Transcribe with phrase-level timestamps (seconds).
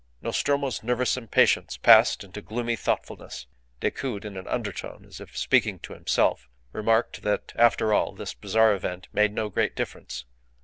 [0.19, 3.45] Nostromo's nervous impatience passed into gloomy thoughtfulness.
[3.81, 8.73] Decoud, in an undertone, as if speaking to himself, remarked that, after all, this bizarre
[8.73, 10.25] event made no great difference.